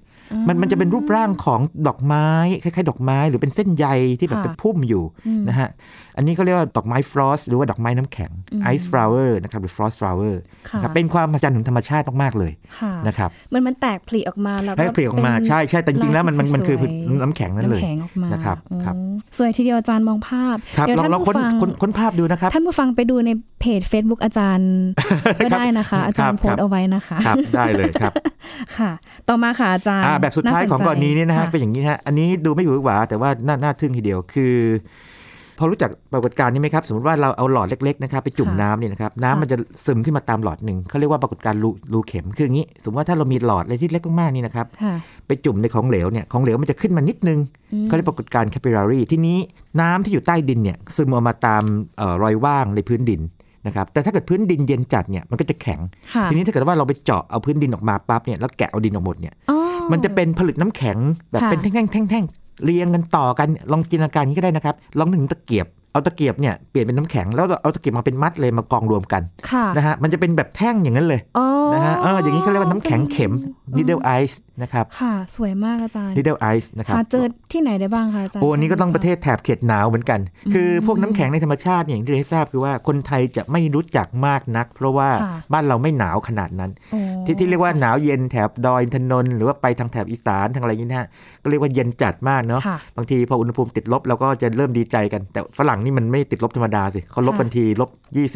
[0.48, 2.28] มันมันจะเป็นรูปร่างของดอกไม้
[2.64, 3.88] คล้ายๆ ดอกไม้หรือเป็นเส้นใย
[4.20, 5.70] ที่แบบค่ะเป็นพุ่มอยู่อืมนะฮะ
[6.18, 18.96] อันนี้เขาเรียกว่าดอกไม้ frost หรือว่าดอกไม้น้ำแข็งอืมไอซ์ฟลาวเวอร์นะครับหรือ frost flower ค่ะครับเป็นความมหัศจรรย์ของธรรมชาติมากๆเลยค่ะนะครับมันมันแตกผลิออกมาแล้วให้ผลิออกมาเป็นใช่ใช่แต่จริงๆแล้วมันมันมันคือลายที่สวยน้ำแข็งนั่นเลยน้ำแข็งออกมานะครับโอ้ครับ
[19.38, 23.30] สวยทีเดียวอาจารย์มองภาพครับเดี๋ยวลองท่านลองผู้ค้นฟังค้นค้นภาพดูนะครับท่านผู้ฟังไปดูใน
[23.60, 24.72] เพจ Facebook อาจารย์
[25.44, 28.14] ก็ได้นะคะ อาจารย์ครับโพสต์เอาไว้นะคะครับได้เลยครับ
[28.78, 28.92] ค่ะ
[29.30, 34.56] ต่อมาค่ะอาจารย์อ่าแบบสุดท้ายของสใจกรณีนี้นะฮะค่เป็นอย่างนี้นะฮะอันนี้ดูไม่หวือหวาแต่ว่าน่าน่าทึ่งทีเดียวคือ
[35.60, 44.94] พอรู้จักปรากฏการณ์นี้ไหมครับ สมมติว่าเราเอาหลอดเล็กๆนะครับไปจุ่มค่ะน้ำเนี่ยนะครับน้ำค่ะมันจะซึมขึ้นมาตามหลอดหนึ่งเขาเรียกว่าปรากฏการณ์รูรูเข็ม คืออย่างนี้ สมมติว่าถ้าเรามีหลอดอะไรที่เล็กมากๆนี่นะครับค่ะ
[45.28, 47.40] ไปจุ่มในของเหลวเนี่ยของเหลวมันจะขึ้นมานิดนึง
[47.74, 49.38] อืมเขาเรียกปรากฏการณ์ capillary ที่นี้
[49.82, 51.64] น้ำที่อยู่ใต้ดินเนี่ยซึมออกมาตาม
[51.98, 53.22] เอ่อรอยว่างในพื้นดิน
[53.68, 55.80] นะครับแต่ถ้าเกิดพื้นดินเย็นจัดเนี่ยมันก็จะแข็ง
[56.14, 59.58] ค่ะทีนี้ถ้าเกิดว่าเราไปเจาะเอาพื้นดินออกมาปั๊บเนี่ยแล้วแกะเอาดินออกหมดเนี่ยอ๋อ
[59.92, 60.98] มันจะเป็นผลึกน้ำแข็ง
[61.32, 73.34] แบบค่ะเป็นแท่งๆแท่งๆ เรียงกันต่อกันลองจินตนาการนี้ก็ได้นะครับ ลองถึงตะเกียบ เอาตะเกียบเนี่ยเปลี่ยนเป็นน้ำแข็งแล้วเอาตะเกียบมาเป็นมัดเลยมากองรวมกันค่ะนะฮะมันจะเป็นแบบแท่งอย่างนั้นเลยอ๋อนะฮะเอออย่างนี้เขาเรียกว่าน้ำแข็งเข็ม
[73.76, 80.20] needle ice นะครับค่ะ สวยมากอาจารย์ needle ice นะครับหาเจอที่ไหนได้บ้างคะอาจารย์โอ้อันนี้ก็ต้องประเทศแถบเขตหนาวเหมือนกัน
[80.54, 91.08] คือพวกน้ำแข็งในธรรมชาติอย่างที่ได้ทราบคือว่าคนไทยจะไม่รู้จักมากนัก เพราะว่าค่ะบ้านเราไม่หนาวขนาดนั้นโอ้ที่ที่เรียกว่าหนาวเย็นแถบดอยอินทนนท์หรือว่าไปทางแถบอีสานทางอะไรอย่างนี้นะฮะ
[91.44, 97.90] ก็เรียกว่าเย็นจัดมากเนาะค่ะบางทีพออุณหภูมิติดลบเราก็จะเริ่มดีใจกันแต่ฝรั่งนี่มันไม่ติดลบธรรมดาสิเขาลบค่ะกันทีลบ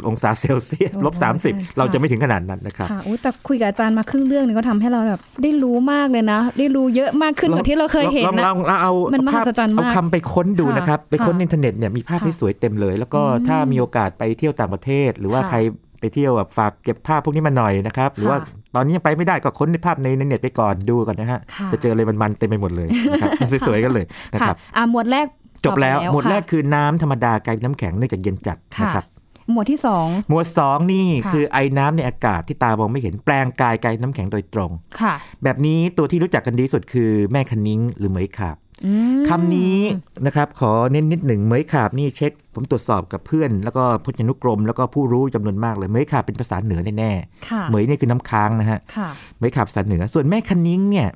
[0.03, 15.57] 20 องศาเซลเซียสโอ้โหลบอาจารย์30 เราจะไม่ถึงขนาดนั้นนะครับค่ะอุ๊ยแต่คุยกับอาจารย์มาครึ่งเรื่องนี่ก็ทำให้เราแบบได้รู้มากเลยนะ ได้รู้เยอะมากขึ้นกว่าที่เราเคยเห็นลองนะลองลองเอามันมหัภาพศจรรย์มากเอาคำไปค้นดูค่ะนะครับ ไปค้นค่ะในอินเทอร์เน็ตเนี่ยมีภาพค่ะที่สวยเต็มเลย แล้วก็อืมถ้ามีโอกาสไปเที่ยวต่างประเทศ หรือว่าค่ะใคร
[15.99, 23.31] ไปเที่ยวแบบฝากเก็บภาพพวกนี้มาหน่อยนะครับ หรือว่าค่ะตอนนี้ยังไปไม่ได้ก็ค้นในภาพในในเน็ตไปก่อนดูก่อนนะฮะค่ะจะเจออะไรมันๆเต็มไปหมดเลยนะครับ
[23.67, 25.25] สวยๆกันเลยนะค่ะครับอ่าหมวดแรก
[25.65, 29.05] จบแล้วตอหมวดแรกค่ะคือน้ำธรรมดากลายเป็นน้ำแข็งเนื่องจากเย็นจัดค่ะนะครับ
[29.51, 35.13] หมวดที่สองหมวดสองนี่ค่ะคือไอ้น้ำในอากาศที่ตามองไม่เห็นแปลงกายกลายน้ำแข็งโดยตรงค่ะ
[35.43, 39.77] แบบนี้ตัวที่รู้จักกันดีที่สุดคือแม่คันนิ้งหรือเหมยขาบอืมคำนี้
[40.25, 47.12] นะครับขอเน้นนิดหนึ่งเหมยขาบนี่เช็ค ผมตรวจสอบกับเพื่อน แล้วก็พจนานุกรม แล้วก็ผู้รู้จำนวนมากเลยเหมยขาบเป็นภาษาเหนือแน่
[47.47, 51.07] ค่ะๆเหมยนี่คือน้ำค้างนะฮะค่ะเหมยขาบภาษาเหนือ ส่วนแม่คันนิ้งเนี่ย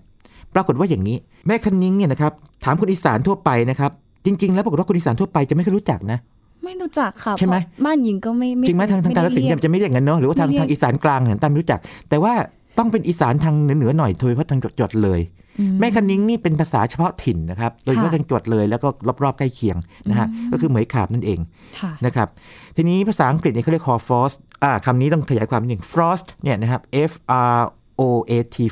[0.54, 3.92] ปรากฏว่าอย่างนี้ แม่คันนิ้งเนี่ยนะครับถามคนอีสานทั่วไปนะครับ
[4.26, 6.20] จริง ๆ แล้วปรากฏว่าคนอีสานทั่วไปจะไม่เคยรู้จักนะ
[6.66, 12.34] ไม่รู้จักค่ะใช่ไหมเพราะบ้านหญิงก็ไม่จริงไหมทางทางการสินไม่ได้ธุ์จะไม่เรียกงั้นเนาะหรือว่าทางไม่เรียกทางอีสานกลางเนี่ยตามไม่รู้จัก แต่ว่า
[12.78, 15.22] ต้องเป็นอีสานทางเหนือๆหน่อยโดยเฉพาะทางจดๆเลย
[15.60, 18.88] อืแม่คันนิ้งนี่เป็นภาษาเฉพาะถิ่นนะครับ โดยเฉพาะค่ะทางจดเลยแล้วก็
[19.24, 19.78] รอบๆใกล้เคียง
[20.10, 21.40] นะฮะก็คือเหมยขาบนั่นเอง
[21.80, 22.28] ค่ะนะครับ
[22.76, 27.68] ทีนี้ภาษาอังกฤษเนี่ยเขาเรียก frost อ่าคำนี้ต้องขยายความนิดหนึ่ง frost เนี่ยนะครับ f r o a t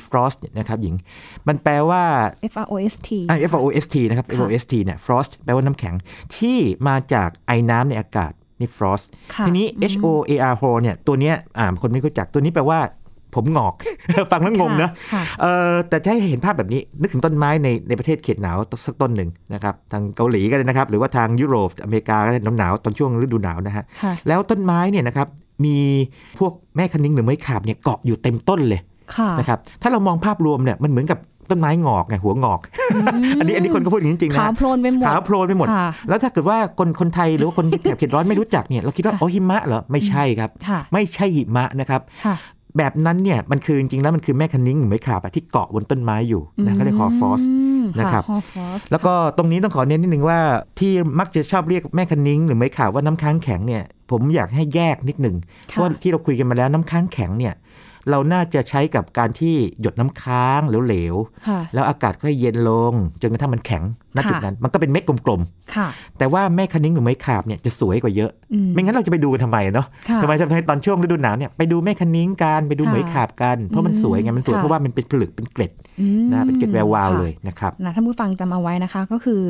[0.08, 0.96] frost เนี่ยนะครับหญิง
[1.48, 2.04] มันแปลว่า
[2.52, 4.46] F R O S T อ่า f r o s t นะครับ f ค่ะ r
[4.46, 5.96] o s t เนี่ย frost แปลว่าน้ำแข็ง
[6.38, 6.58] ที่
[6.88, 12.80] มาจากไอ้น้ำในอากาศนี่ frost ค่ะทีนี้ h o a r h o เนี่ยตัวเนี้ยอ่าคนไม่รู้จักตัวนี้แปลว่า
[13.36, 13.76] ผมงอก
[14.32, 25.28] ฟังแล้วงงนะค่ะเออแต่จะให้เห็นภาพแบบนี้นึกถึงต้นไม้ในในประเทศเขตหนาวสักต้นหนึ่งนะครับทางเกาหลีก็ได้นะครับ หรือว่าทางยุโรปอเมริกาก็ได้หนาวๆตอนช่วงฤดูหนาวนะฮะค่ะแล้วต้นไม้เนี่ยนะครับ
[25.66, 25.78] มี
[26.40, 28.90] พวกแม่คันนิ้งหรือไม้ขาบเนี่ยเกาะอยู่เต็มต้นเลยค่ะ
[29.39, 31.19] นะครับถ้าเรามองภาพรวมเนี่ยมันเหมือนกับ
[31.50, 32.60] ต้นไม้งอกไงหัวงอก
[33.39, 42.36] อันนี้อันนี้คนก็พูดอย่างนี้จริงๆนะขาวโพลนไปหมดขาวโพลนไปหมดค่ะแล้วถ้าเกิดว่าคนคนไทยหรือว่าคนแถบเขตร้อนไม่รู้จักเนี่ยเราคิดว่าค่ะโอ้หิมะเหรอไม่ใช่ครับค่ะไม่ใช่หิมะนะครับค่ะ
[42.78, 50.39] แบบนั้นเนี่ยมันคือจริงๆแล้วมันคือแม่คะนิ้งหรือเหมยขาบอะที่เกาะบนต้นไม้อยู่นะเขาเรียก hoar frost นะครับ hoar frost แล้วก็ตรงนี้ต้องขอเน้นนิดนึงว่า
[50.80, 57.54] ที่มักจะชอบเรียกแม่คะนิ้งหรือเหมยขาบว่าน้ำค้างแข็งเนี่ยผมอยากให้แยกนิดหนึ่งเพราะว่าที่เราคุยกันมาแล้วน้ำค้างแข็งเนี่ย
[58.10, 61.16] เราน่าจะใช้กับการที่หยดน้ำค้างเหลว
[61.48, 63.84] ค่ะๆแล้วอากาศก็เย็นลง จนกระทั่งมันแข็ง
[64.15, 65.41] ณค่ะจุดนั้นมันก็เป็นเม็ดกลม
[65.76, 75.71] ค่ะๆแต่ว่าแม่คะนิ้งหรือเหมยขาบเนี่ยจะสวยกว่าเยอะอืมไม่งั้นเราจะไปดูกันทำไมเนาะค่ะทำไมทำไมตอนช่วงฤดูหนาวเนี่ยไปดูแม่คะนิ้งกันไปดูค่ะเหมยขาบกัน เพราะมันสวยไงมันสวยค่ะเพราะว่ามันเป็นผลึกเป็นเกล็ด
[76.02, 79.41] อืมนะเป็นเกล็ดแวววาวค่ะเลยนะครับนะท่านผู้ฟังจำเอาไว้นะคะ ก็คือ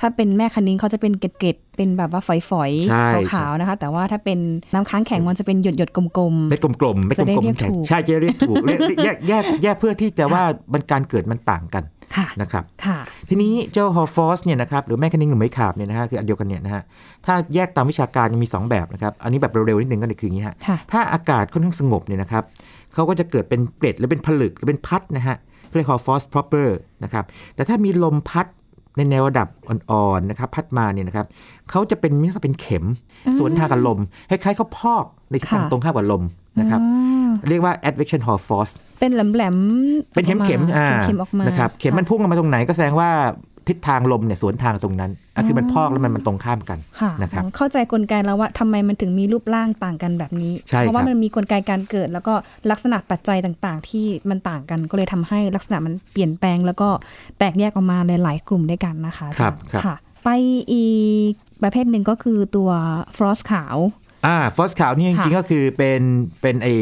[0.00, 4.38] ถ้าเป็นแม่คะนิ้งเขาจะเป็นเกล็ดๆเป็นแบบว่าฝอยใช่ๆขาวๆนะคะ แต่ว่าถ้าเป็น
[4.74, 11.97] น้ำค้างแข็งมันจะเป็นหยดๆกลมเม็ดกลมๆเม็ดจะได้กลมเรียกๆแข็งถูกใช่จะเรียกถูกเรียกแยกแยกแยกเพื่อที่จะว่ามันการเกิดมันต่างกันๆค่ะ
[12.42, 16.82] นะครับค่ะทีนี้เจ้า hoar frost เนี่ยนะครับหรือแม่คะนิ้งหรือเหมยขาบเนี่ยนะฮะคืออันเดียวกันเนี่ยนะฮะ
[17.26, 22.44] ถ้าแยกตามวิชาการยังมี 2 แบบนะครับ อันนี้แบบเร็วๆนิดนึงก็คืออย่างนี้ฮะค่ะถ้าอากาศค่อนข้างสงบเนี่ยนะครับ
[22.94, 25.36] เขาก็จะเกิดเป็นเกล็ดหรือเป็นผลึกหรือเป็นพัดนะฮะ
[25.76, 26.68] เรียกฮอร์ฟอส proper
[27.04, 28.46] นะครับแต่ถ้ามีลมพัด
[28.96, 31.26] ในแนวระดับอ่อนๆนะครับพัดมาเนี่ยนะครับ
[31.70, 32.84] เขาจะเป็นมิสเป็นเข็ม
[33.26, 33.98] อืมสวนทางกับลม
[34.30, 36.22] คล้ายๆเขาพอกในทิศทางค่ะตรงข้ามกับลม
[36.60, 37.17] นะครับอืม
[37.48, 43.10] เรียกว่า advection hall force เป็นแหลมๆเป็นเข็มเข็มออกาอ่าเข็มๆออกมานะครับเข็มมันพุ่งออกมาตรงไหนก็แสดงว่า
[43.68, 52.34] ทิศทางลมเนี่ยสวนทางตรงนั้นอะคือมันพอกแล้วมันมันตรงข้ามกันค่ะนะครับเข้าใจกลไกแล้วว่าทำไมมันถึงมีรูปร่างต่างกันแบบนี้ใช่เพราะว่าครับมันมีกลไกการเกิด แล้วก็
[52.70, 56.88] ลักษณะปัจจัยต่างๆ ที่มันต่างกันก็เลยทำให้ลักษณะมันเปลี่ยนแปลง แล้วก็
[57.38, 60.28] แตกแยกออกมาหลายๆกลุ่มด้วยกันนะคะอาจาย์ครับค่ะ ไป
[60.72, 60.86] อี
[61.30, 62.70] กประเภทหนึ่งก็คือตัว
[63.16, 63.76] frost ขาว
[64.26, 66.00] อ่า frost ขาวนี่จค่ะริงๆก็คือเป็น
[66.42, 66.74] เป็นไอ้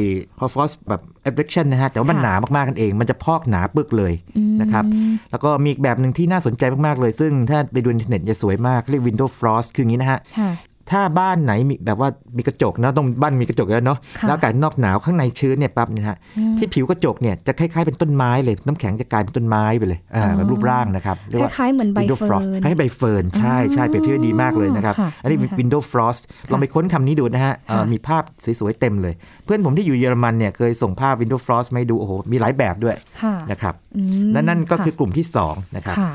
[0.54, 4.84] frost แบบ advection นะฮะ แต่ว่ามันค่ะหนามากๆกันเอง มันจะพอกหนาปึกเลยอืมนะครับ
[5.30, 10.50] แล้วก็มีอีกแบบหนึ่งที่น่าสนใจมาก ๆ เลย ซึ่งถ้าไปดูในอินเทอร์เน็ตจะสวยมาก เรียก window frost คืออย่างนี้นะฮะค่ะ
[10.90, 16.18] ถ้าบ้านไหนมีแบบว่ามีกระจกนะต้องบ้านมีกระจกเยอะเนาะค่ะแล้วอากาศนอกหนาวข้างในชื้นเนี่ยปั๊บเนี่ยนะฮะ
[16.58, 26.20] ที่ผิวกระจกเนี่ยจะคล้ายๆเป็นต้นไม้เลยน้ำแข็งจะกลายเป็นต้นไม้ไปเลยอ่าแบบรูปร่างนะครับเรียกคว่าล้ายๆเหมือนใบ window เฟิ frost ร์นคล้ายๆใบเฟิร์นใช่ใช่เปรียบเทียบได้ดีมากเลยนะครับค่ะอันนี้ค่ะ window frost
[26.50, 28.22] ลองไปค้นคำนี้ดูนะฮะเอ่อค่ะมีภาพ
[28.60, 36.12] สวยๆเต็มเลย เพื่อนผมที่อยู่เยอรมันเนี่ยเคยส่งภาพ window frost มาให้ดูโอ้โหมีหลายแบบด้วยค่ะนะครับอืมและนั่นก็ะคือกลุ่มที่สองนะครับค่ะ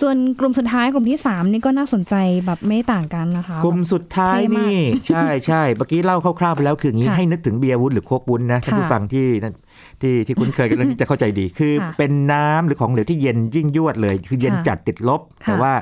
[0.00, 2.14] ส่วนกลุ่มสุดท้ายกลุ่มที่ 3 นี่ก็น่าสนใจ
[2.46, 9.54] แบบไม่ต่างกันนะคะ กลุ่มสุดท้ายเท่มากนี่ ใช่ใช่เมื่อกี้เล่าคร่าวๆไปแล้วคืออย่างนี้ค่ะให้นึกถึงเบียร์วุ้นหรือโคกวุ้นนะท่านค่ะผู้ฟังที่นั่น
[10.02, 15.72] ที่ที่คุ้นเคยกันเรื่องนี้จะเข้าใจดี คือค่ะเป็นน้ำหรือของเหลวที่เย็นยิ่งยวดเลย คือเย็นค่ะจัดติดลบ แต่ค่ะว่า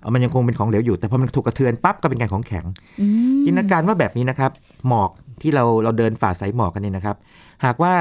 [0.00, 2.64] เอ่อมันยังคงเป็นของเหลวอยู่แต่พอมันถูกกระเทือนปั๊บก็เป็นการของแข็ง
[3.00, 3.06] อื
[3.36, 4.50] มจินตนาการว่าแบบนี้นะครับ
[4.88, 5.10] หมอก
[5.42, 7.16] ที่เราเราเดินฝ่าสายหมอกกันเนี่ยนะครับ
[7.64, 7.92] หากว่า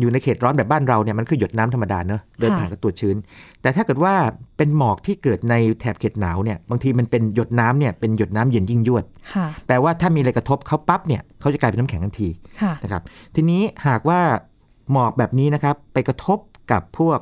[0.00, 3.16] อยู่ในเขตร้อนแบบบ้านเราเนี่ยมันคือหยดน้ำธรรมดาเนอะเดินผ่านกับตัวชื้น
[3.62, 4.14] แต่ถ้าเกิดว่า
[4.56, 12.28] เป็นหมอกที่เกิดในแถบเขตหนาวเนี่ยบางทีมันเป็นหยดน้ำเนี่ยเป็นหยดน้ำเย็นยิ่งยวดค่ะแปลว่าถ้ามีอะไรกระทบเขาปั๊บเนี่ยเขาจะกลายเป็นน้ำแข็งทันที
[12.62, 13.02] ค่ะนะครับ
[13.34, 14.20] ทีนี้หากว่า
[14.92, 16.38] หมอกแบบนี้นะครับไปกระทบ
[16.72, 17.18] กับพวก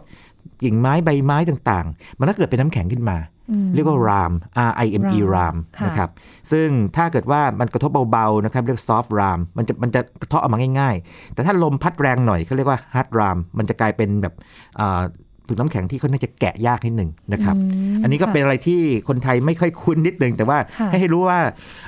[0.63, 3.34] กิ่งไม้ใบไม้ต่างๆ มันก็เกิดเป็นน้ำแข็งขึ้นมาอืม
[3.75, 4.33] เรียกว่าราม
[4.69, 6.11] R I M E รามรามค่ะนะครับ
[6.53, 14.35] ซึ่งถ้าเกิดว่ามันกระทบเบาๆนะครับเรียก soft ram มันจะมันจะกระเทาะออกมาง่ายๆ แต่ถ้าลมพัดแรงหน่อยเขาเรียกว่า hard ram มันจะกลายเป็นแบบ
[14.81, 15.03] อ่า
[15.49, 17.57] ผึกน้ำแข็งที่ค่อนข้างจะแกะยากนิดหนึ่งนะครับ
[17.97, 21.39] มอันนี้ก็ค่ะเป็นอะไรที่คนไทยไม่ค่อยคุ้นนิดนึงแต่ว่าค่ะให้ให้รู้ว่า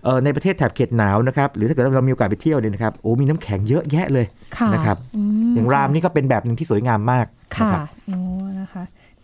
[0.04, 8.35] เอ่อในประเทศแถบเขตหนาวนะครับ หรือถ้าเกิดเรามีโอกาสไปเที่ยวเนี่ยนะครับโอ้มีน้ำแข็งเยอะแยะเลยค่ะนะครับอืมอย่างรามนี่ก็เป็นแบบหนึ่งที่สวยงามมากนะค่ะครับโอ้นะ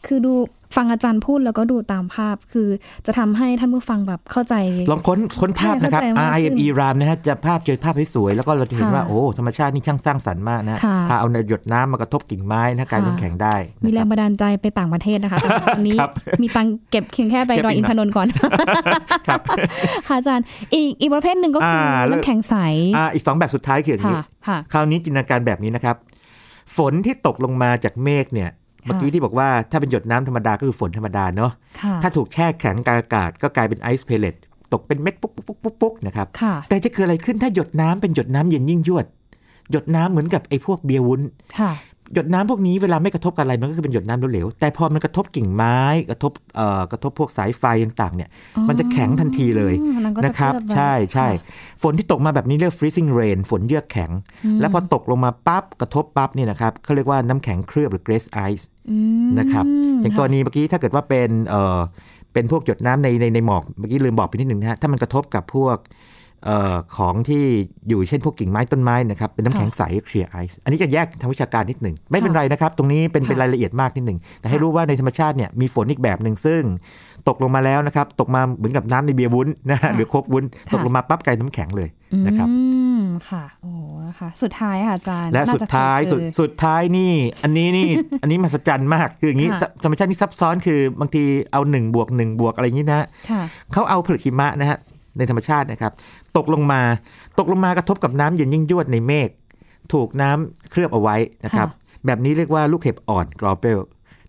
[0.03, 0.35] คะคือดู
[0.79, 2.69] ฟังอาจารย์พูดแล้วก็ดูตามภาพ คือ
[3.07, 4.55] จะทำให้ท่านผู้ฟังแบบเข้าใจ
[4.91, 16.11] ลองค้นค้นภาพนะครับเข้าใจมาก R I ขึ้ M น E รามนะฮะจะภาพเจอภาพสวยๆแล้วก็เราจะเห็นค่ะว่าโอ้ธรรมชาตินี่ช่างสร้างสรรค์มากนะค่ะพาเอาหยดน้ำมากระทบกิ่งไม้นะกลายเป็นค่ะน้ำแข็งได้ มีแรงนะคงรับบันดาลใจไปต่างประเทศนะคะแต่วันนี้ครับ
[16.43, 18.29] มีตังค์เก็บเพียงแค่ไปเก็บดอยอีกอินทนนท์ก่อน
[19.27, 19.41] ครับ
[20.09, 22.55] ค่ะอาจารย์อีกอีกประเภทหนึ่งก็คืออาแล้วน้ำแข็งใส
[22.97, 25.97] อ่าอีกสองแบบสุดท้ายคืออย่างนี้ค่ะค่ะคราวนี้จินตนาการแบบนี้นะครับ
[26.77, 28.51] ฝนที่ตกลงมาจากเมฆเนี่ย
[28.85, 34.35] เมื่อกี้ที่บอกว่าถ้าเป็นหยดน้ำธรรมดาก็คือฝนธรรมดาเนาะค่ะถ้าถูกแช่แข็งกลางอากาศก็กลายเป็น ice pellet
[34.73, 39.07] ตกเป็นเม็ดปุ๊กปุ๊กปุ๊กปุ๊กปุ๊กนะครับค่ะแต่จะเกิดอะไรขึ้นถ้าหยดน้ำเป็นหยดน้ำเย็นยิ่งยวด
[39.71, 41.21] หยดน้ำเหมือนกับไอ้พวกเบียร์วุ้น
[41.59, 41.73] ค่ะ
[42.15, 45.79] หยดน้ำพวกนี้เวลาไม่กระทบกับอะไรมันก็คือเป็นหยดน้ำเหลวๆแต่พอมันกระทบกิ่งไม้
[46.11, 48.29] กระทบเอ่อกระทบพวกสายไฟต่างๆเนี่ย
[48.69, 54.11] มันจะแข็งทันทีเลยอืมมันก็จนะครับเคลือบไว้ใช่ใช่ค่ะฝนที่ตกมาแบบนี้เรียก freezing rain ฝนเยือกแข็ง
[54.61, 58.97] แล้วพอตกลงมาปั๊บกระทบปั๊บเนี่ยนะครับเขาเรียกว่าน้ำแข็งเคลือบหรือ glaze ice อื
[59.27, 59.65] มนะครับ
[60.01, 61.81] อย่างกรณีเมื่อกี้ถ้าเกิดว่าเป็นเอ่อ
[62.33, 67.45] เป็นพวกหยดน้ำในในในหมอกเมื่อกี้ลืมบอกไปนิดหนึ่งนะฮะถ้ามันกระทบกับพวกเอ่อของที่
[67.89, 76.63] อยู่เช่นพวกกิ่งไม้ต้นไม้นะครับ เป็นน้ำแข็งใส clear ice อันนี้จะแยกทางวิชาการนิดหนึ่ง ไม่เป็นไรนะครับ ตรงนี้เป็นเป็นรายละเอียดมากนิดหนึ่ง แต่ให้รู้ว่าในธรรมชาติเนี่ยมีฝนอีกแบบหนึ่งซึ่ง
[77.29, 81.89] ตกลงมาแล้วนะครับ ตกมาเหมือนกับน้ำในเบียร์วุ้นนะฮะหรือโคกวุ้น ตกลงมาปั๊บกลายน้ำแข็งเลย
[82.27, 82.57] นะครับอื
[83.01, 83.73] มค่ะโอ้
[84.21, 87.89] ค่ะ สุดท้ายค่ะอาจารย์ และน่สุดจเคท้ายเจอสุดสุดท้ายนี่ อันนี้นี่
[88.23, 94.79] อันนี้มหัศจรรย์มาก คืออย่างนี้ค่ะธรรมชาตินี่ซับซ้อนคือบางทีเอา1บวก1บวกอะไรอย่างนี้นะค่ะเขาเอาผลึกหิมะนะฮะ
[95.19, 95.93] ในธรรมชาตินะครับ
[96.37, 96.81] ตกลงมา
[97.39, 99.29] ตกลงมากระทบกับน้ำเย็นยิ่งยวดในเมฆ
[99.93, 101.69] ถูกน้ำเคลือบเอาไว้นะครับ
[102.07, 103.79] แบบนี้เรียกว่าลูกเห็บอ่อนกรอเปล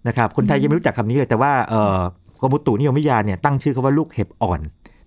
[0.08, 2.00] นะครับคนไทยยังไม่รู้จักคำนี้เลยแต่ว่าเอ่อ
[2.42, 4.60] กรมอุตุนิยมวิทยาเนี่ยตั้งชื่อเขาว่าลูกเห็บอ่อน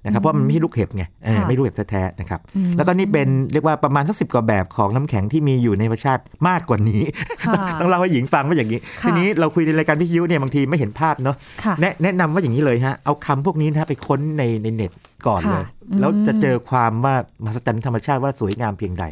[0.07, 7.03] นะครับเพราะมันไม่ใช่ลูกเห็บไงเออค่ะไม่ลูกเห็บแท้ๆนะครับอืมแล้วก็นี่เป็นเรียกว่าประมาณสักสิบกว่าแบบของน้ำแข็งที่มีอยู่ในธรรมชาติมากกว่านี้
[7.42, 14.92] ค่ะต้องเล่าให้หญิงฟังว่าอย่างนี้ค่ะทีนี้เราคุยในรายการวิทยุเนี่ยบางทีไม่เห็นภาพเนาะค่ะแนะแนะนำว่าอย่างนี้เลยฮะเอาคำพวกนี้นะฮะไปค้นในในเน็ต
[15.27, 17.14] ก่อนเลยค่ะแล้วจะอืมเจอความว่า
[17.45, 19.05] มหัศจรรย์ธรรมชาติว่าสวยงามเพียงใด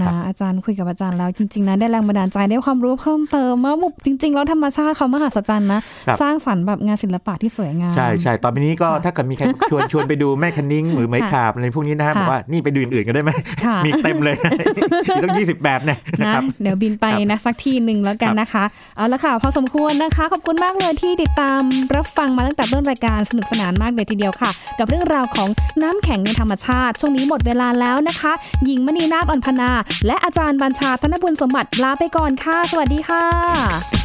[0.00, 13.30] นะคนะรับอาจารย์คุยกับอาจารย์แล้วจริงๆนะได้แรงบันดาลใจได้ความรู้เพิ่มเติมว่ามุจริง ๆ แล้วธรรมชาติเขามหัศจรรย์นะครับสร้างสรรค์แบบงานศิลปะที่สวยงามใช่ใช่ตอนนี้ก็ค่ะถ้าเกิดมีใครชวนชวนไปดูแม่คันนิ้งหรือไม้ค่ะขาบอะไรพวกนี้นะฮะค่ะบอกว่านี่ไปดูอย่างอื่นกันได้ไหม
[13.64, 14.36] ค่ะมีเต็มเลย
[14.76, 14.80] มี
[15.22, 18.64] ต้องยี่สิบแบบเนี่ยนะนะครับเดี๋ยวบินไปครับนะสักทีหนึ่งแล้วกันนะคะ
[18.96, 21.60] เอาละค่ะพอสมควรนะคะ ขอบคุณมากเลยที่ติดตาม
[21.96, 25.48] รับฟังมาตั้งแต่ต้นรายการสนุกสนานมากเลยทีเดียวค่ะ กับเรื่องราวของ
[25.82, 28.32] น้ำแข็งในธรรมชาติ ช่วงนี้หมดเวลาแล้วนะคะ
[28.64, 29.70] หญิงมณีนาฏอ่อนพนา
[30.06, 34.01] และอาจารย์บัญชาธนบุญสมบัติลาไปก่อนค่ะ สวัสดีค่ะ